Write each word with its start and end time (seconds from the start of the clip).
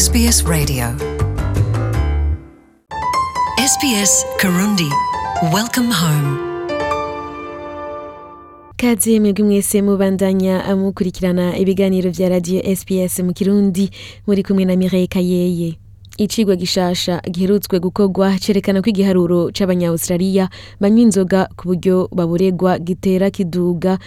SBS 0.00 0.44
Radio. 0.46 0.86
SBS 3.72 4.24
Karundi. 4.38 4.88
Welcome 5.54 5.92
home. 5.94 6.38
Kaze 8.76 9.20
mwebwe 9.20 9.44
mwese 9.44 9.82
mubandanya 9.82 10.76
mukurikirana 10.76 11.58
ibiganiro 11.58 12.10
vya 12.10 12.28
radio 12.28 12.76
SPS 12.76 13.18
mu 13.18 13.32
Kirundi 13.32 13.90
muri 14.26 14.42
kumwe 14.42 14.64
na 14.64 14.76
Mireille 14.76 15.06
Kayeye. 15.06 15.78
Icigwa 16.18 16.56
gishasha 16.56 17.20
giherutswe 17.30 17.80
gukorwa 17.80 18.38
cerekana 18.38 18.82
ko 18.82 18.90
igiharuro 18.90 19.50
c'abanya-Australia 19.52 20.48
banywa 20.80 21.00
inzoga 21.00 21.48
ku 21.56 21.68
buryo 21.68 22.08
baburegwa 22.12 22.78
gitera 22.78 23.30
kiduga 23.30 23.98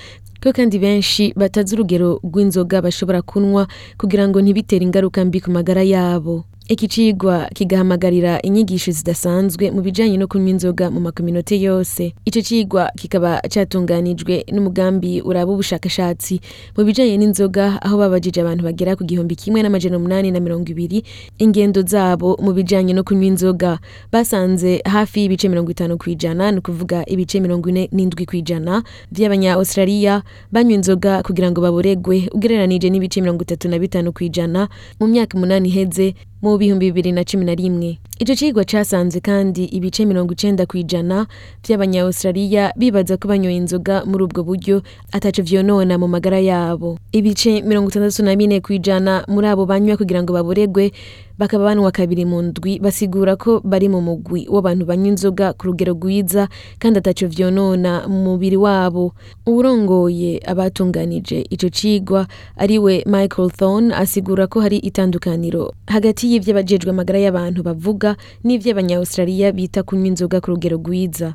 ko 0.44 0.52
kandi 0.52 0.76
benshi 0.80 1.32
batazi 1.40 1.76
urugero 1.76 2.20
rw'inzoga 2.24 2.82
bashobora 2.84 3.22
kunwa 3.24 3.64
kugira 3.98 4.28
ngo 4.28 4.42
ntibitere 4.44 4.84
ingaruka 4.84 5.24
mbi 5.26 5.40
ku 5.40 5.52
magara 5.52 5.84
yabo. 5.88 6.44
Iki 6.68 6.88
cigwa 6.88 7.50
kigahamagarira 7.54 8.42
inyigisho 8.42 8.92
zidasanzwe 8.92 9.72
mu 9.72 9.82
bijanye 9.82 10.18
no 10.18 10.28
kunywa 10.28 10.50
inzoga 10.50 10.92
mu 10.92 11.00
makominote 11.00 11.60
yose. 11.62 12.14
Ico 12.26 12.42
cigwa 12.42 12.92
kikaba 12.96 13.42
catunganijwe 13.42 14.46
n'umugambi 14.52 15.22
uraba 15.22 15.52
ubushakashatsi 15.52 16.40
mu 16.78 16.84
bijanye 16.88 17.18
n'inzoga 17.20 17.82
aho 17.84 17.98
babajije 18.00 18.42
abantu 18.42 18.64
bagera 18.64 18.96
ku 18.96 19.04
gihumbi 19.04 19.36
kimwe 19.36 19.60
n'amajana 19.62 19.98
umunani 20.00 20.32
na 20.32 20.40
mirongo 20.40 20.72
ibiri 20.72 21.04
ingendo 21.38 21.82
zabo 21.84 22.38
mu 22.42 22.54
bijanye 22.56 22.94
no 22.96 23.04
kunywa 23.04 23.26
inzoga. 23.36 23.80
Basanze 24.12 24.80
hafi 24.88 25.20
y'ibice 25.22 25.50
mirongo 25.52 25.72
itanu 25.76 25.98
kw'ijana 26.00 26.52
ni 26.52 26.58
ukuvuga 26.64 27.04
ibice 27.06 27.40
mirongo 27.44 27.70
ine 27.70 27.90
n'indwi 27.92 28.24
kw'ijana 28.26 28.84
vy'abanya-australia 29.12 30.24
banywa 30.52 30.74
inzoga 30.80 31.24
kugira 31.28 31.52
ngo 31.52 31.60
baboregwe 31.62 32.30
ugereranije 32.32 32.88
n'ibice 32.90 33.20
mirongo 33.22 33.44
itatu 33.44 33.68
na 33.70 33.76
bitanu 33.80 34.16
kw'ijana 34.16 34.70
mu 35.00 35.08
myaka 35.12 35.36
umunani 35.38 35.68
iheze 35.70 36.16
mu 36.44 36.60
bihumbi 36.60 36.92
bibiri 36.92 37.16
na 37.16 37.24
cumi 37.24 37.46
na 37.48 37.56
rimwe. 37.56 38.04
Ico 38.20 38.36
cigwa 38.36 38.64
casanze 38.64 39.20
kandi 39.20 39.64
ibice 39.66 40.06
mirongo 40.06 40.34
icenda 40.34 40.66
kw'ijana 40.66 41.28
vy'abanya-australia 41.68 42.72
bibaza 42.78 43.18
ko 43.18 43.28
banyoye 43.28 43.58
inzoga 43.58 44.06
muri 44.06 44.24
ubwo 44.24 44.44
buryo 44.44 44.82
ataco 45.12 45.42
vyonona 45.42 45.98
mu 45.98 46.08
magara 46.08 46.40
yabo. 46.40 46.98
Ibice 47.12 47.62
mirongo 47.66 47.90
itandatu 47.90 48.24
na 48.24 48.36
bine 48.36 48.62
kw'ijana 48.62 49.26
muri 49.28 49.48
abo 49.50 49.66
banywa 49.66 49.98
kugira 49.98 50.24
ngo 50.24 50.34
baboregwe 50.34 50.92
bakaba 51.38 51.66
banwa 51.66 51.92
kabiri 51.92 52.26
mu 52.30 52.42
ndwi 52.42 52.80
basigura 52.80 53.36
ko 53.36 53.60
bari 53.66 53.90
mu 53.90 54.00
mugwi 54.02 54.46
w'abantu 54.48 54.86
banywa 54.86 55.08
inzoga 55.18 55.54
ku 55.58 55.66
rugero 55.74 55.94
rwiza 55.98 56.48
kandi 56.80 57.00
ataco 57.02 57.26
vyonona 57.28 58.08
mu 58.08 58.24
mubiri 58.38 58.56
wabo. 58.58 59.14
Uwurongoye 59.50 60.40
abatunganije 60.46 61.44
ico 61.50 61.70
cigwa 61.74 62.28
ari 62.56 62.78
we 62.80 63.04
michael 63.10 63.50
thorne 63.52 63.90
asigura 63.96 64.48
ko 64.48 64.62
hari 64.62 64.78
itandukaniro 64.78 65.74
hagati 65.90 66.30
y'ivyo 66.32 66.54
abajejwe 66.54 66.90
amagara 66.94 67.20
y'abantu 67.20 67.64
bavuga 67.66 68.03
n'ivyo 68.44 68.72
abanya-australia 68.72 69.52
bita 69.52 69.84
kunywa 69.84 70.08
inzoga 70.08 70.38
ku 70.42 70.52
rugero 70.52 70.78
rwiza. 70.78 71.34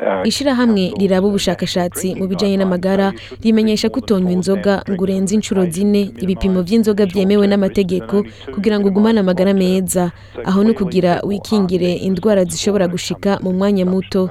Uh, 0.00 0.26
ishirahamwe 0.30 0.92
riraba 1.00 1.26
ubushakashatsi 1.26 2.14
mu 2.18 2.26
bijanye 2.30 2.56
n'amagara 2.56 3.12
rimenyesha 3.42 3.88
ko 3.88 3.98
utonywa 4.00 4.32
inzoga 4.32 4.74
ngo 4.90 5.02
urenze 5.04 5.34
incuro 5.34 5.62
zine. 5.66 6.02
ibipimo 6.22 6.62
vy'inzoga 6.62 7.06
vyemewe 7.06 7.46
n'amategeko 7.46 8.24
kugira 8.54 8.76
ngo 8.78 8.88
ugumane 8.88 9.20
amagara 9.20 9.52
meza. 9.54 10.12
aho 10.44 10.64
ni 10.64 10.70
ukugira 10.70 11.20
wikingire 11.26 11.92
indwara 12.06 12.44
zishobora 12.44 12.88
gushika 12.88 13.38
mu 13.42 13.52
mwanya 13.52 13.84
muto. 13.86 14.30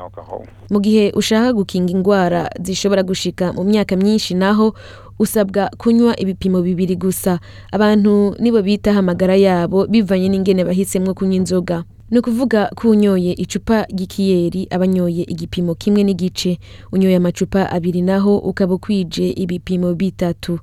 Mu 0.69 0.79
gihe 0.79 1.11
ushaka 1.15 1.53
gukinga 1.53 1.91
indwara 1.91 2.49
zishobora 2.61 3.03
gushika 3.03 3.53
mu 3.53 3.63
myaka 3.63 3.95
myinshi 3.95 4.33
naho 4.33 4.73
usabwa 5.19 5.69
kunywa 5.77 6.19
ibipimo 6.19 6.61
bibiri 6.61 6.95
gusa. 6.95 7.39
Abantu 7.71 8.35
nibo 8.39 8.61
bitaho 8.61 8.99
amagara 8.99 9.35
yabo 9.35 9.87
bivanye 9.87 10.29
n'ingene 10.29 10.63
bahisemwo 10.63 11.13
kunywa 11.13 11.35
inzoga. 11.35 11.83
Ni 12.11 12.19
ukuvuga 12.19 12.71
ko 12.75 12.89
unyoye 12.89 13.33
icupa 13.33 13.85
ry'ikiyeri 13.89 14.67
aba 14.71 14.83
anyoye 14.83 15.23
igipimo 15.27 15.75
kimwe 15.75 16.03
n'igice. 16.03 16.59
Unyoye 16.91 17.15
amacupa 17.15 17.69
abiri 17.71 18.01
naho 18.01 18.37
ukaba 18.37 18.73
ukwije 18.73 19.29
ibipimo 19.29 19.93
bitatu. 19.93 20.59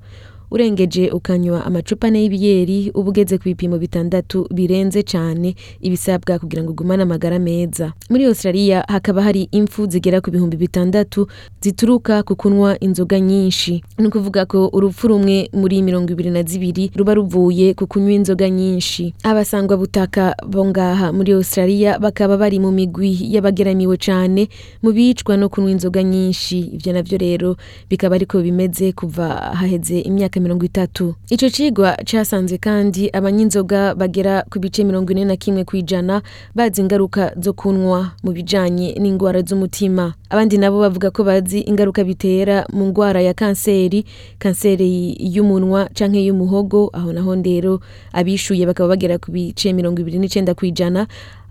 Urengeje 0.50 1.10
ukanywa 1.10 1.64
amacupa 1.66 2.06
ane 2.06 2.22
y'ibiyeri 2.22 2.90
uba 2.94 3.08
ugeze 3.10 3.38
ku 3.38 3.44
bipimo 3.44 3.78
bitandatu 3.78 4.46
birenze 4.54 5.02
cane 5.02 5.54
ibisabwa 5.80 6.38
kugira 6.38 6.62
ngo 6.62 6.70
ugumane 6.72 7.02
amagara 7.02 7.38
meza. 7.38 7.92
Muri 8.10 8.24
australia 8.24 8.84
hakaba 8.88 9.22
hari 9.22 9.48
impfu 9.52 9.86
zigera 9.90 10.20
ku 10.20 10.30
bihumbi 10.30 10.56
bitandatu 10.56 11.26
zituruka 11.62 12.22
ku 12.22 12.36
kunywa 12.36 12.78
inzoga 12.80 13.20
nyinshi. 13.20 13.82
Ni 13.98 14.06
ukuvuga 14.06 14.46
ko 14.46 14.70
urupfu 14.72 15.08
rumwe 15.08 15.48
muri 15.52 15.82
mirongo 15.82 16.12
ibiri 16.12 16.30
na 16.30 16.42
zibiri 16.42 16.90
ruba 16.96 17.14
ruvuye 17.14 17.74
ku 17.74 17.86
kunywa 17.86 18.12
inzoga 18.12 18.50
nyinshi. 18.50 19.14
Abasangwa 19.22 19.76
butaka 19.76 20.34
bo 20.46 20.64
ngaha 20.66 21.12
muri 21.12 21.32
australia 21.32 21.98
bakaba 21.98 22.36
bari 22.36 22.58
mu 22.60 22.70
migwi 22.72 23.18
y'abageramiwe 23.34 23.96
cane 23.96 24.48
mu 24.82 24.92
bicwa 24.92 25.36
no 25.36 25.48
kunywa 25.48 25.70
inzoga 25.70 26.02
nyinshi. 26.02 26.58
Ivyo 26.58 26.92
navyo 26.92 27.18
rero 27.18 27.56
bikaba 27.90 28.14
ariko 28.14 28.38
bimeze 28.42 28.92
kuva 28.92 29.28
haheze 29.58 30.00
imyaka 30.00 30.35
mirongo 30.40 30.64
itatu. 30.64 31.14
Ico 31.30 31.50
cigwa 31.50 31.96
casanze 32.04 32.58
kandi 32.58 33.10
abanywa 33.12 33.42
inzoga 33.42 33.94
bagera 33.94 34.42
ku 34.50 34.58
bice 34.58 34.84
mirongo 34.84 35.12
ine 35.12 35.24
na 35.24 35.36
kimwe 35.36 35.64
kw'ijana 35.64 36.22
bazi 36.54 36.80
ingaruka 36.80 37.32
zo 37.40 37.52
kunywa 37.52 38.12
mu 38.22 38.32
bijanye 38.32 38.94
n'ingwara 39.00 39.42
z'umutima. 39.42 40.14
Abandi 40.30 40.58
nabo 40.58 40.80
bavuga 40.80 41.10
ko 41.10 41.24
bazi 41.24 41.60
ingaruka 41.60 42.04
bitera 42.04 42.66
mu 42.72 42.86
ngwara 42.86 43.20
ya 43.22 43.34
kanseri 43.34 44.04
kanseri 44.38 45.16
y'umunwa 45.20 45.88
canke 45.94 46.20
y'umuhogo 46.24 46.90
aho 46.92 47.12
naho 47.12 47.34
rero 47.42 47.80
abishuye 48.12 48.66
bakaba 48.66 48.88
bagera 48.96 49.18
ku 49.18 49.30
bice 49.32 49.72
mirongo 49.72 50.00
ibiri 50.00 50.18
n'icenda 50.18 50.54
kw'ijana 50.54 51.06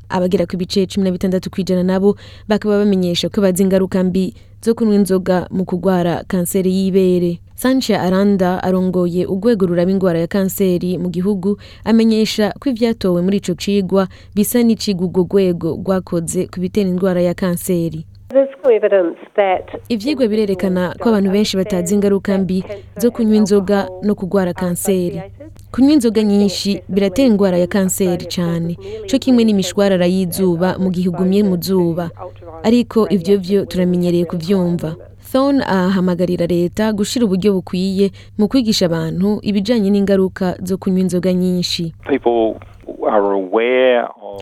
abagera 0.09 0.45
ku 0.45 0.57
bice 0.57 0.85
cumi 0.87 1.03
na 1.05 1.11
bitandatu 1.11 1.49
kw'ijana 1.49 1.83
nabo 1.83 2.15
bakaba 2.47 2.77
bamenyesha 2.83 3.29
ko 3.29 3.41
bazi 3.41 3.63
ingaruka 3.63 4.03
mbi 4.03 4.33
zo 4.65 4.73
kunywa 4.75 4.95
inzoga 4.95 5.47
mu 5.51 5.65
kugwara 5.65 6.23
kanseri 6.27 6.69
y'ibere. 6.73 7.39
Sancha 7.55 8.01
aranda 8.01 8.63
arongoye 8.63 9.25
urwego 9.25 9.65
ruraba 9.65 9.91
ingwara 9.91 10.19
ya 10.19 10.27
kanseri 10.27 10.97
mu 10.97 11.09
gihugu 11.09 11.57
amenyesha 11.83 12.53
ko 12.59 12.69
ivyatowe 12.69 13.21
muri 13.21 13.37
ico 13.37 13.53
cigwa 13.55 14.07
bisa 14.35 14.59
n'icigwa 14.63 15.05
urwo 15.07 15.23
rwego 15.23 15.69
rwakoze 15.81 16.47
ku 16.51 16.59
bitera 16.59 16.89
indwara 16.89 17.21
ya 17.21 17.33
kanseri. 17.33 18.05
Ivyigwa 19.89 20.27
birerekana 20.27 20.95
ko 20.99 21.09
abantu 21.09 21.29
benshi 21.31 21.57
batazi 21.57 21.93
ingaruka 21.95 22.37
mbi 22.37 22.63
zo 22.97 23.11
kunywa 23.11 23.35
inzoga 23.35 23.87
no 24.03 24.15
kugwara 24.15 24.53
kanseri. 24.53 25.21
Kunywa 25.71 25.91
inzoga 25.93 26.23
nyinshi 26.23 26.81
biratera 26.89 27.27
indwara 27.27 27.57
ya 27.57 27.67
kanseri 27.67 28.25
cane 28.25 28.75
co 29.09 29.15
kimwe 29.19 29.43
n'imishwarara 29.43 30.05
y'izuba 30.05 30.75
mu 30.79 30.89
gihe 30.91 31.07
ugumye 31.09 31.43
mu 31.43 31.55
zuba. 31.61 32.09
Ariko 32.63 33.07
ivyo 33.09 33.37
vyo 33.37 33.65
turamenyereye 33.65 34.25
kuvyumva. 34.25 34.95
Thorne 35.31 35.63
ahamagarira 35.67 36.45
leta 36.45 36.93
gushira 36.93 37.25
uburyo 37.25 37.53
bukwiye 37.53 38.11
mu 38.37 38.47
kwigisha 38.47 38.85
abantu 38.85 39.39
ibijanye 39.41 39.89
n'ingaruka 39.89 40.57
zo 40.63 40.77
kunywa 40.77 40.99
inzoga 41.01 41.33
nyinshi. 41.33 41.93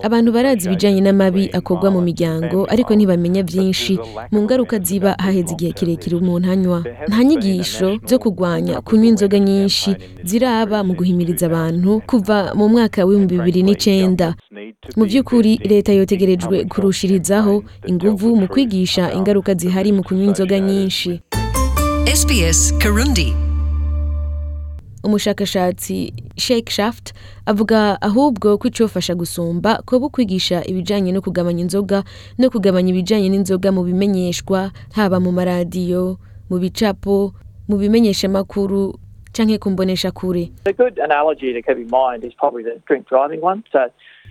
Abantu 0.03 0.31
barazi 0.31 0.67
ibijanye 0.67 1.01
n'amabi 1.01 1.49
akorwa 1.53 1.91
mu 1.91 2.01
miryango 2.01 2.65
ariko 2.73 2.91
ntibamenya 2.95 3.43
vyinshi 3.43 3.99
mu 4.31 4.39
ngaruka 4.43 4.79
ziba 4.79 5.15
haheze 5.23 5.53
igihe 5.53 5.71
kirekire 5.71 6.15
umuntu 6.17 6.51
anywa. 6.51 6.79
Nta 7.07 7.23
nyigisho 7.23 7.97
zo 8.09 8.19
kurwanya 8.19 8.81
kunywa 8.81 9.05
inzoga 9.07 9.39
nyinshi 9.39 9.95
ziraba 10.23 10.83
mu 10.83 10.93
guhimiriza 10.93 11.45
abantu 11.47 12.01
kuva 12.09 12.51
mu 12.57 12.69
mwaka 12.69 13.05
w'ibihumbi 13.05 13.37
bibiri 13.37 13.75
to 13.75 14.33
mu 14.97 15.05
by'ukuri 15.05 15.57
leta 15.63 15.93
yotegerejwe 15.93 16.65
kurushirizaho 16.65 17.63
inguvu 17.85 18.35
mu 18.35 18.47
kwigisha 18.47 19.11
ingaruka 19.13 19.53
zihari 19.55 19.91
mu 19.91 20.03
kunywa 20.03 20.25
inzoga 20.25 20.59
nyinshi. 20.59 21.21
Umushakashatsi 25.03 26.13
Sheikh 26.37 26.69
Shaft 26.69 27.13
avuga 27.45 27.97
ahubwo 28.01 28.57
ko 28.57 28.67
icofasha 28.67 29.15
gusumba 29.15 29.81
kuba 29.85 30.09
kwigisha 30.09 30.63
ibijanye 30.65 31.11
no 31.11 31.21
kugabanya 31.21 31.61
inzoga 31.67 32.03
no 32.39 32.49
kugabanya 32.49 32.89
ibijanye 32.95 33.27
n'inzoga 33.29 33.71
mu 33.71 33.83
bimenyeshwa 33.83 34.71
haba 34.95 35.19
mu 35.19 35.31
maradiyo 35.31 36.17
mu 36.49 36.55
bicapo 36.59 37.33
mu 37.67 37.75
bimenyeshamakuru 37.77 38.95
canke 39.35 39.57
kumbonesha 39.59 40.11
kure. 40.11 40.51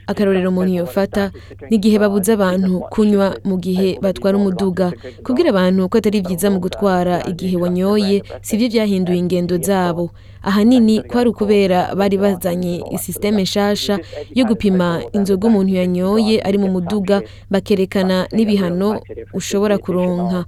Akarorero 0.06 0.49
umuntu 0.50 0.72
yofata 0.82 1.31
n'igihe 1.70 1.96
babuza 2.02 2.34
abantu 2.34 2.81
kunywa 2.93 3.38
mu 3.49 3.56
gihe 3.64 3.99
batwara 4.02 4.34
umuduga 4.38 4.93
kubwira 5.25 5.49
abantu 5.54 5.88
ko 5.88 5.94
atari 5.99 6.19
byiza 6.26 6.50
mu 6.50 6.58
gutwara 6.64 7.14
igihe 7.31 7.56
wanyoye 7.62 8.22
sibyo 8.43 8.66
byahinduye 8.72 9.19
ingendo 9.22 9.54
zabo. 9.62 10.10
Ahanini 10.43 11.06
kwari 11.06 11.28
ukubera 11.31 11.94
bari 11.94 12.16
bazanye 12.19 12.82
isisiteme 12.90 13.43
nshasha 13.46 13.94
yo 14.34 14.44
gupima 14.44 14.99
inzoga 15.14 15.46
umuntu 15.49 15.72
yanyoye 15.78 16.43
ari 16.43 16.58
mu 16.58 16.69
muduga 16.75 17.22
bakerekana 17.50 18.26
n'ibihano 18.34 18.98
ushobora 19.32 19.78
kuronka. 19.78 20.44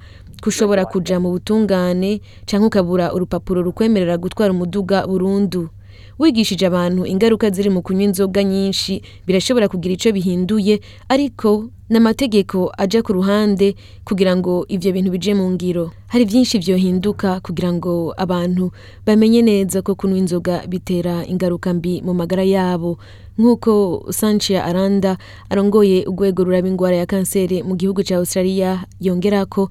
Ushobora 0.47 0.85
kuja 0.85 1.17
mu 1.23 1.31
butungane 1.33 2.21
canke 2.45 2.67
ukabura 2.67 3.15
urupapuro 3.17 3.63
rukwemerera 3.63 4.19
gutwara 4.21 4.53
umuduga 4.53 5.07
burundu. 5.07 5.71
Wigishije 6.19 6.67
abantu 6.67 7.07
ingaruka 7.07 7.51
ziri 7.51 7.71
mu 7.71 7.83
kunywa 7.83 8.03
inzoga 8.11 8.43
nyinshi 8.45 9.03
birashobora 9.27 9.69
kugira 9.69 9.95
icyo 9.95 10.13
bihinduye 10.13 10.81
ariko 11.09 11.69
n'amategeko 11.91 12.73
aja 12.79 13.03
ku 13.03 13.13
ruhande 13.13 13.75
kugira 14.05 14.37
ngo 14.37 14.65
ivyo 14.69 14.93
bintu 14.93 15.11
bije 15.11 15.35
mu 15.35 15.51
ngiro. 15.51 15.91
Hari 16.09 16.25
byinshi 16.25 16.59
vyohinduka 16.59 17.41
kugira 17.41 17.73
ngo 17.73 18.15
abantu 18.17 18.71
bamenye 19.07 19.43
neza 19.43 19.83
ko 19.83 19.95
kunywa 19.95 20.19
inzoga 20.19 20.63
bitera 20.69 21.27
ingaruka 21.27 21.75
mbi 21.75 22.03
mu 22.07 22.15
magara 22.15 22.43
yabo. 22.45 22.99
Nk'uko 23.35 24.07
Sanchia 24.15 24.63
Aranda 24.65 25.19
arongoye 25.51 26.07
urwego 26.07 26.45
ruraba 26.47 26.69
ingwara 26.69 26.97
ya 26.97 27.07
kanseri 27.07 27.63
mu 27.67 27.75
gihugu 27.75 28.07
ca 28.07 28.15
Australia 28.23 28.87
yongerako 29.03 29.71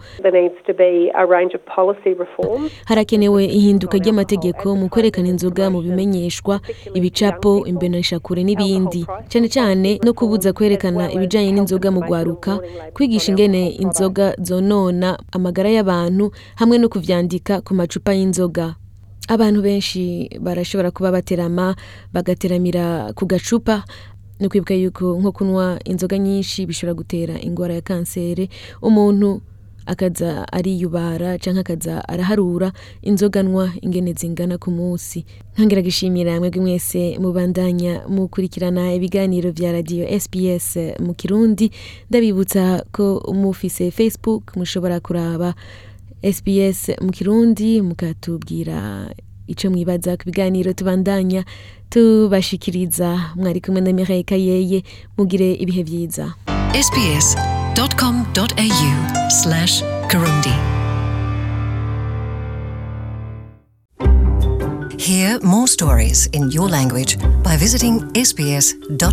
harakenewe 2.85 3.45
ihinduka 3.45 3.97
ry'amategeko 3.97 4.75
mu 4.75 4.89
kwerekana 4.91 5.27
inzoga 5.31 5.71
mu 5.71 5.79
bimenyeshwa 5.79 6.59
ibicapo 6.93 7.63
imboneshakure 7.65 8.43
n'ibindi. 8.43 9.07
Cyane 9.31 9.47
cyane 9.47 9.89
no 10.03 10.11
kubuza 10.11 10.51
kwerekana 10.51 11.07
ibijanye 11.15 11.55
n'inzoga 11.55 11.87
mu 11.87 12.02
gwaruka 12.07 12.59
kwigisha 12.93 13.31
ingene 13.31 13.69
inzoga 13.69 14.35
zonona 14.41 15.19
amagara 15.31 15.69
y'abantu 15.69 16.31
hamwe 16.55 16.77
no 16.77 16.89
kuvyandika 16.89 17.61
ku 17.61 17.73
macupa 17.73 18.13
y'inzoga. 18.13 18.75
Abantu 19.27 19.61
benshi 19.61 20.29
barashobora 20.41 20.91
kuba 20.91 21.11
baterama 21.11 21.75
bagateramira 22.13 23.13
ku 23.15 23.25
gacupa. 23.25 23.83
No 24.39 24.49
kwibuka 24.49 24.73
yuko 24.73 25.15
nko 25.19 25.31
kunywa 25.31 25.79
inzoga 25.85 26.17
nyinshi 26.17 26.65
bishobora 26.65 26.93
gutera 26.93 27.33
ingwara 27.41 27.73
ya 27.73 27.81
kanseri. 27.81 28.49
Umuntu 28.81 29.41
akaza 29.85 30.47
ariyubara 30.53 31.37
canke 31.37 31.59
akaza 31.59 32.07
araharura 32.09 32.71
inzoga 33.01 33.39
anywa 33.39 33.71
ingene 33.81 34.13
zingana 34.13 34.57
ku 34.57 34.71
munsi. 34.71 35.25
Nkongera 35.55 35.81
gishimira 35.81 36.39
mwebwe 36.39 36.61
mwese 36.61 37.17
mubandanya 37.19 38.01
mukurikirana 38.09 38.93
ibiganiro 38.93 39.51
vya 39.51 39.71
radio 39.71 40.19
SBS 40.19 40.77
mu 40.99 41.13
Kirundi. 41.13 41.71
Ndabibutsa 42.09 42.85
ko 42.91 43.33
mufise 43.35 43.91
Facebook 43.91 44.55
mushobora 44.57 44.99
kuraba 44.99 45.53
SBS 46.23 46.89
mu 47.01 47.11
Kirundi 47.11 47.81
mukatubwira 47.81 49.09
ico 49.47 49.69
mwibaza 49.69 50.17
ku 50.17 50.23
biganiro 50.25 50.73
tubandanya 50.73 51.43
tubashikiriza. 51.89 53.35
Mwari 53.35 53.61
kumwe 53.61 53.81
na 53.81 53.93
Mireille 53.93 54.23
Kayeye 54.23 54.83
mugire 55.17 55.53
ibihe 55.53 55.83
vyiza. 55.83 56.33
sbs.com.au 57.73 59.29
slash 59.29 59.81
Kirundi. 60.09 60.53
Hear 64.99 65.39
more 65.41 65.67
stories 65.67 66.27
in 66.27 66.51
your 66.51 66.69
language 66.69 67.17
by 67.43 67.57
visiting 67.57 67.99
sbs.com.au. 68.13 69.03